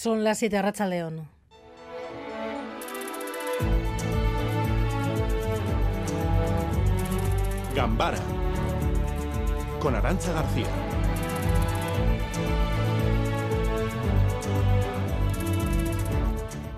[0.00, 1.28] Son las 7 Racha León.
[7.74, 8.18] Gambara
[9.80, 10.68] con Arancha García.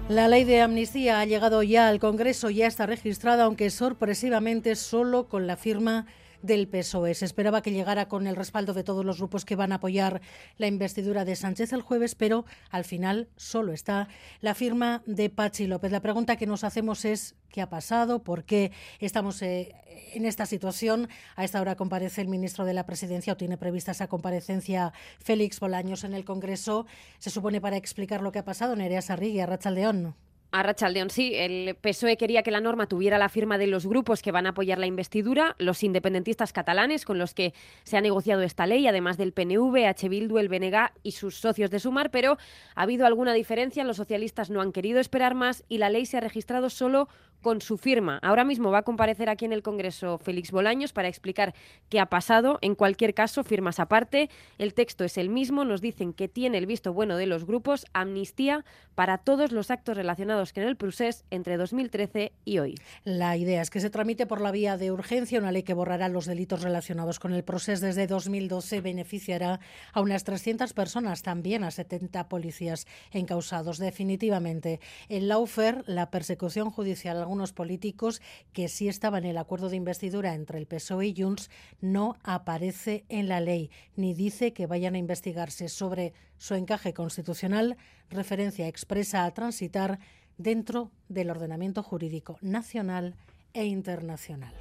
[0.09, 5.29] La ley de amnistía ha llegado ya al Congreso, ya está registrada, aunque sorpresivamente solo
[5.29, 6.07] con la firma
[6.43, 7.15] del PSOE.
[7.15, 10.21] Se esperaba que llegara con el respaldo de todos los grupos que van a apoyar
[10.57, 14.09] la investidura de Sánchez el jueves, pero al final solo está
[14.41, 15.93] la firma de Pachi López.
[15.93, 19.75] La pregunta que nos hacemos es qué ha pasado, por qué estamos eh,
[20.15, 21.09] en esta situación.
[21.37, 25.61] A esta hora comparece el ministro de la Presidencia o tiene prevista esa comparecencia Félix
[25.61, 26.87] Bolaños en el Congreso.
[27.19, 28.77] Se supone para explicar lo que ha pasado.
[28.77, 30.07] Nerea Sarrigui, Arrachaldeón.
[30.07, 31.33] A Rachaldeón, sí.
[31.35, 34.51] El PSOE quería que la norma tuviera la firma de los grupos que van a
[34.51, 37.55] apoyar la investidura, los independentistas catalanes con los que
[37.85, 40.09] se ha negociado esta ley, además del PNV, H.
[40.09, 42.37] Bildu, el BNG y sus socios de Sumar, pero
[42.75, 43.85] ha habido alguna diferencia.
[43.85, 47.09] Los socialistas no han querido esperar más y la ley se ha registrado solo
[47.41, 48.19] con su firma.
[48.23, 51.55] Ahora mismo va a comparecer aquí en el Congreso Félix Bolaños para explicar
[51.89, 52.59] qué ha pasado.
[52.61, 55.65] En cualquier caso, firmas aparte, el texto es el mismo.
[55.65, 59.97] Nos dicen que tiene el visto bueno de los grupos, amnistía para todos los actos
[59.97, 62.75] relacionados con el procés entre 2013 y hoy.
[63.05, 66.09] La idea es que se tramite por la vía de urgencia una ley que borrará
[66.09, 69.61] los delitos relacionados con el proceso desde 2012 beneficiará
[69.93, 73.77] a unas 300 personas, también a 70 policías encausados.
[73.77, 78.23] Definitivamente, en Laufer, la persecución judicial algunos políticos
[78.55, 81.51] que sí estaban en el acuerdo de investidura entre el PSOE y Junts
[81.83, 87.77] no aparece en la ley ni dice que vayan a investigarse sobre su encaje constitucional,
[88.09, 89.99] referencia expresa a transitar
[90.43, 93.15] dentro del ordenamiento jurídico nacional
[93.53, 94.55] e internacional.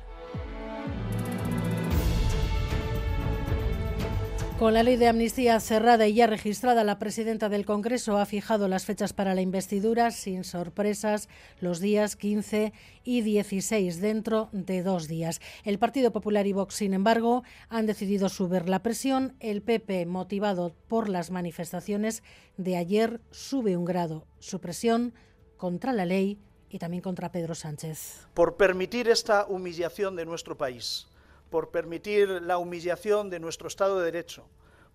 [4.59, 8.67] Con la ley de amnistía cerrada y ya registrada, la presidenta del Congreso ha fijado
[8.67, 11.29] las fechas para la investidura sin sorpresas
[11.61, 12.73] los días 15
[13.05, 15.39] y 16 dentro de dos días.
[15.63, 19.33] El Partido Popular y Vox, sin embargo, han decidido subir la presión.
[19.39, 22.21] El PP, motivado por las manifestaciones
[22.57, 25.13] de ayer, sube un grado su presión
[25.59, 26.39] contra la ley
[26.71, 28.25] y también contra Pedro Sánchez.
[28.33, 31.05] Por permitir esta humillación de nuestro país
[31.49, 34.45] por permitir la humillación de nuestro Estado de Derecho,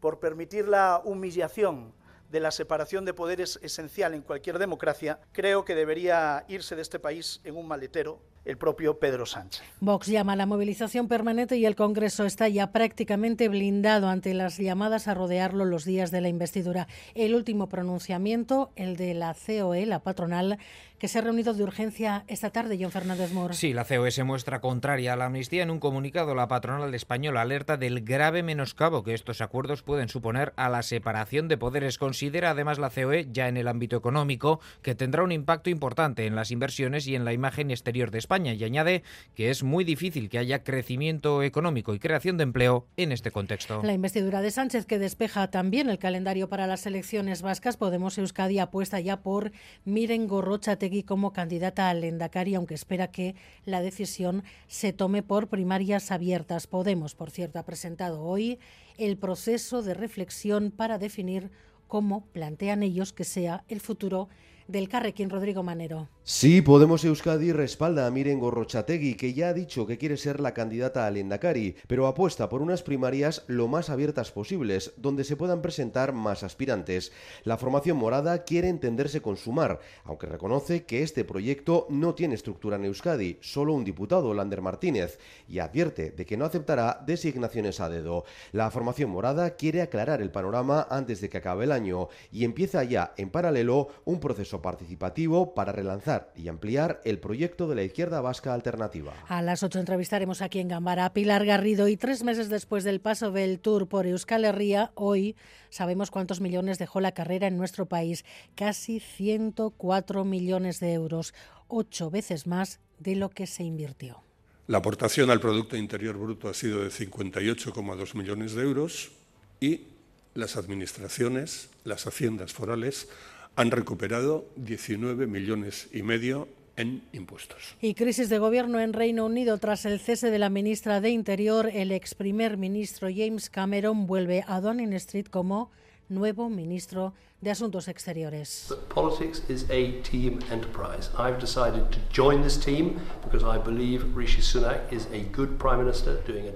[0.00, 1.92] por permitir la humillación
[2.30, 6.98] de la separación de poderes esencial en cualquier democracia, creo que debería irse de este
[6.98, 9.62] país en un maletero el propio Pedro Sánchez.
[9.80, 14.58] Vox llama a la movilización permanente y el Congreso está ya prácticamente blindado ante las
[14.58, 16.88] llamadas a rodearlo los días de la investidura.
[17.14, 20.58] El último pronunciamiento, el de la COE, la patronal,
[20.98, 23.54] que se ha reunido de urgencia esta tarde, John Fernández Mora.
[23.54, 25.62] Sí, la COE se muestra contraria a la amnistía.
[25.62, 30.52] En un comunicado, la patronal española alerta del grave menoscabo que estos acuerdos pueden suponer
[30.56, 31.98] a la separación de poderes.
[31.98, 36.36] Considera además la COE, ya en el ámbito económico, que tendrá un impacto importante en
[36.36, 38.33] las inversiones y en la imagen exterior de España.
[38.36, 39.02] Y añade
[39.34, 43.82] que es muy difícil que haya crecimiento económico y creación de empleo en este contexto.
[43.82, 48.58] La investidura de Sánchez, que despeja también el calendario para las elecciones vascas, Podemos Euskadi
[48.58, 49.52] apuesta ya por
[49.84, 53.34] Miren Gorrocha como candidata al Endacari, aunque espera que
[53.64, 56.66] la decisión se tome por primarias abiertas.
[56.66, 58.58] Podemos, por cierto, ha presentado hoy
[58.98, 61.50] el proceso de reflexión para definir
[61.88, 64.28] cómo plantean ellos que sea el futuro
[64.68, 66.08] del Carrequín Rodrigo Manero.
[66.26, 70.54] Sí, Podemos Euskadi respalda a Miren Gorrochategui, que ya ha dicho que quiere ser la
[70.54, 75.60] candidata al Endacari, pero apuesta por unas primarias lo más abiertas posibles, donde se puedan
[75.60, 77.12] presentar más aspirantes.
[77.42, 82.76] La formación morada quiere entenderse con Sumar, aunque reconoce que este proyecto no tiene estructura
[82.76, 87.90] en Euskadi, solo un diputado, Lander Martínez, y advierte de que no aceptará designaciones a
[87.90, 88.24] dedo.
[88.52, 92.82] La formación morada quiere aclarar el panorama antes de que acabe el año y empieza
[92.82, 98.20] ya en paralelo un proceso participativo para relanzar y ampliar el proyecto de la izquierda
[98.20, 99.12] vasca alternativa.
[99.28, 103.00] A las 8 entrevistaremos aquí en Gambara a Pilar Garrido y tres meses después del
[103.00, 105.36] paso del Tour por Euskal Herria, hoy
[105.70, 108.24] sabemos cuántos millones dejó la carrera en nuestro país.
[108.54, 111.34] Casi 104 millones de euros,
[111.68, 114.22] ocho veces más de lo que se invirtió.
[114.66, 119.12] La aportación al Producto Interior Bruto ha sido de 58,2 millones de euros
[119.60, 119.88] y
[120.34, 123.08] las administraciones, las haciendas forales,
[123.56, 127.76] han recuperado 19 millones y medio en impuestos.
[127.80, 131.70] Y crisis de gobierno en Reino Unido tras el cese de la ministra de Interior,
[131.72, 135.70] el ex primer ministro James Cameron vuelve a Downing Street como
[136.08, 138.74] nuevo ministro de Asuntos Exteriores.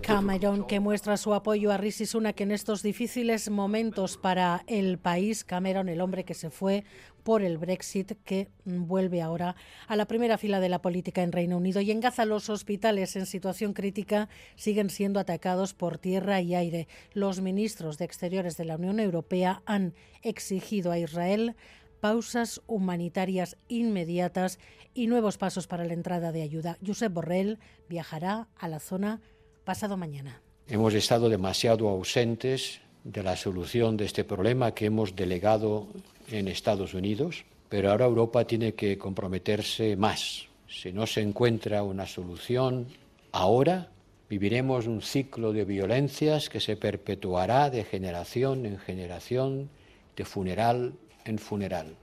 [0.01, 5.45] Cameron, que muestra su apoyo a Rishi Sunak en estos difíciles momentos para el país.
[5.45, 6.85] Cameron, el hombre que se fue
[7.23, 9.55] por el Brexit, que vuelve ahora
[9.87, 11.83] a la primera fila de la política en Reino Unido.
[11.83, 16.89] Y en Gaza los hospitales en situación crítica siguen siendo atacados por tierra y aire.
[17.13, 19.93] Los ministros de Exteriores de la Unión Europea han
[20.23, 21.57] exigido a Israel
[22.01, 24.59] pausas humanitarias inmediatas
[24.95, 26.79] y nuevos pasos para la entrada de ayuda.
[26.85, 27.59] Josep Borrell
[27.89, 29.21] viajará a la zona
[29.65, 30.41] pasado mañana.
[30.69, 35.89] Hemos estado demasiado ausentes de la solución de este problema que hemos delegado
[36.31, 40.47] en Estados Unidos, pero ahora Europa tiene que comprometerse más.
[40.69, 42.87] Si no se encuentra una solución
[43.33, 43.91] ahora,
[44.29, 49.71] viviremos un ciclo de violencias que se perpetuará de generación en generación,
[50.19, 50.95] de funeral
[51.25, 51.97] en funeral.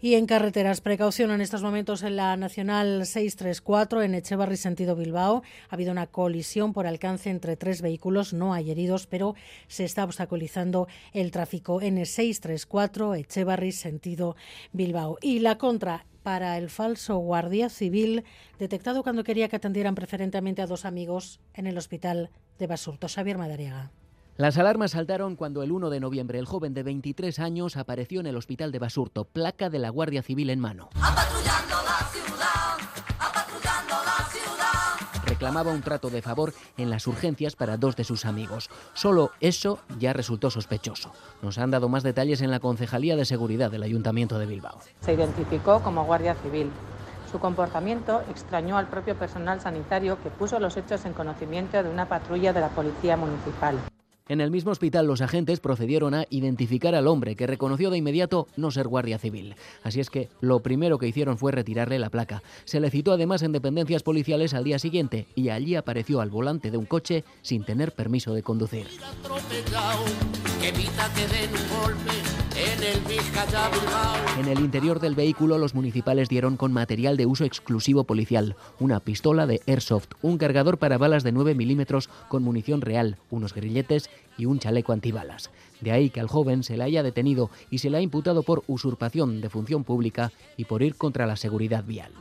[0.00, 5.42] Y en carreteras, precaución en estos momentos en la Nacional 634 en Echevarri, sentido Bilbao.
[5.68, 8.32] Ha habido una colisión por alcance entre tres vehículos.
[8.32, 9.34] No hay heridos, pero
[9.66, 14.36] se está obstaculizando el tráfico en 634 Echevarri, sentido
[14.72, 15.18] Bilbao.
[15.20, 18.24] Y la contra para el falso guardia civil
[18.58, 23.08] detectado cuando quería que atendieran preferentemente a dos amigos en el hospital de Basurto.
[23.08, 23.90] Xavier Madariaga.
[24.38, 28.28] Las alarmas saltaron cuando el 1 de noviembre el joven de 23 años apareció en
[28.28, 30.90] el hospital de Basurto, placa de la Guardia Civil en mano.
[35.26, 38.70] Reclamaba un trato de favor en las urgencias para dos de sus amigos.
[38.94, 41.10] Solo eso ya resultó sospechoso.
[41.42, 44.78] Nos han dado más detalles en la Concejalía de Seguridad del Ayuntamiento de Bilbao.
[45.00, 46.70] Se identificó como Guardia Civil.
[47.32, 52.08] Su comportamiento extrañó al propio personal sanitario que puso los hechos en conocimiento de una
[52.08, 53.80] patrulla de la Policía Municipal.
[54.28, 58.46] En el mismo hospital los agentes procedieron a identificar al hombre que reconoció de inmediato
[58.56, 59.54] no ser guardia civil.
[59.82, 62.42] Así es que lo primero que hicieron fue retirarle la placa.
[62.66, 66.70] Se le citó además en dependencias policiales al día siguiente y allí apareció al volante
[66.70, 68.86] de un coche sin tener permiso de conducir.
[74.38, 79.00] En el interior del vehículo los municipales dieron con material de uso exclusivo policial, una
[79.00, 84.10] pistola de airsoft, un cargador para balas de 9 milímetros con munición real, unos grilletes
[84.36, 85.50] y un chaleco antibalas.
[85.80, 88.64] De ahí que al joven se le haya detenido y se le ha imputado por
[88.66, 92.12] usurpación de función pública y por ir contra la seguridad vial.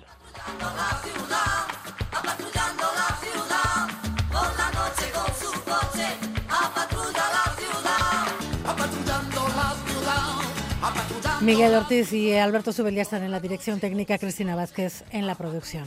[11.41, 15.35] Miguel Ortiz y Alberto Subel ya están en la dirección técnica, Cristina Vázquez en la
[15.35, 15.85] producción.